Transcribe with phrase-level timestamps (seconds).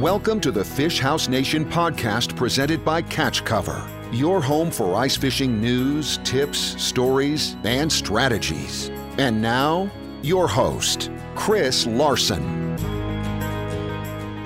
[0.00, 5.14] Welcome to the Fish House Nation podcast presented by Catch Cover, your home for ice
[5.14, 8.88] fishing news, tips, stories, and strategies.
[9.18, 9.90] And now,
[10.22, 12.78] your host, Chris Larson.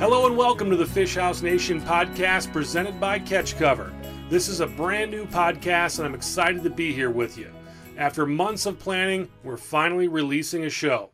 [0.00, 3.92] Hello and welcome to the Fish House Nation podcast presented by Catch Cover.
[4.28, 7.52] This is a brand new podcast and I'm excited to be here with you.
[7.96, 11.10] After months of planning, we're finally releasing a show.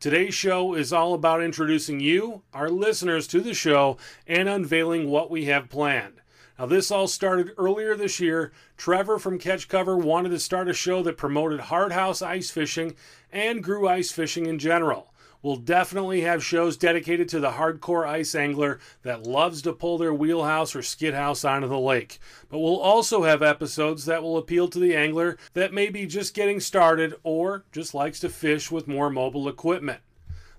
[0.00, 5.30] Today's show is all about introducing you, our listeners, to the show and unveiling what
[5.30, 6.20] we have planned.
[6.58, 8.52] Now, this all started earlier this year.
[8.76, 12.94] Trevor from Catch Cover wanted to start a show that promoted hard house ice fishing
[13.32, 15.12] and grew ice fishing in general.
[15.44, 20.14] We'll definitely have shows dedicated to the hardcore ice angler that loves to pull their
[20.14, 22.18] wheelhouse or skid house onto the lake.
[22.48, 26.32] But we'll also have episodes that will appeal to the angler that may be just
[26.32, 30.00] getting started or just likes to fish with more mobile equipment.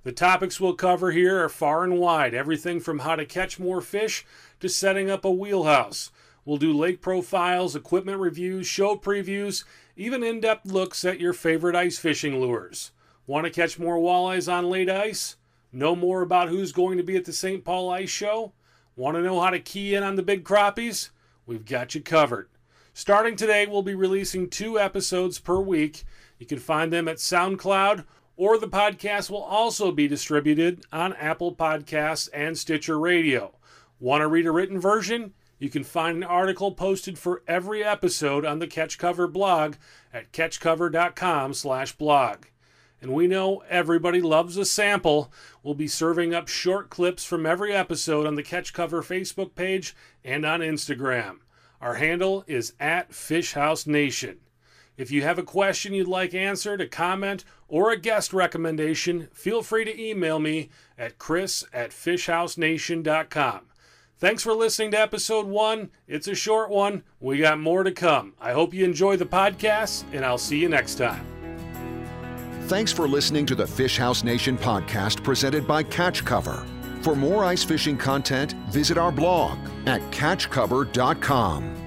[0.04, 3.82] The topics we'll cover here are far and wide, everything from how to catch more
[3.82, 4.24] fish
[4.60, 6.12] to setting up a wheelhouse.
[6.46, 9.64] We'll do lake profiles, equipment reviews, show previews,
[9.96, 12.92] even in depth looks at your favorite ice fishing lures.
[13.28, 15.38] Want to catch more walleyes on late ice?
[15.72, 17.66] Know more about who's going to be at the St.
[17.66, 18.54] Paul Ice Show?
[18.96, 21.10] Want to know how to key in on the big crappies?
[21.46, 22.50] We've got you covered.
[22.94, 26.04] Starting today, we'll be releasing two episodes per week.
[26.40, 28.06] You can find them at SoundCloud,
[28.38, 33.56] or the podcast will also be distributed on Apple Podcasts and Stitcher Radio.
[34.00, 35.34] Want to read a written version?
[35.60, 39.76] You can find an article posted for every episode on the Catch Cover blog
[40.14, 42.46] at catchcover.com/blog
[43.02, 45.32] and we know everybody loves a sample.
[45.64, 49.96] We'll be serving up short clips from every episode on the Catch Cover Facebook page
[50.24, 51.38] and on Instagram.
[51.82, 54.40] Our handle is at Fish House Nation.
[54.98, 59.62] If you have a question you'd like answered, a comment, or a guest recommendation, feel
[59.62, 63.62] free to email me at chris at fishhousenation.com.
[64.18, 65.92] Thanks for listening to episode one.
[66.08, 67.04] It's a short one.
[67.20, 68.34] We got more to come.
[68.40, 71.35] I hope you enjoy the podcast, and I'll see you next time.
[72.66, 76.66] Thanks for listening to the Fish House Nation podcast presented by Catch Cover.
[77.02, 81.85] For more ice fishing content, visit our blog at catchcover.com.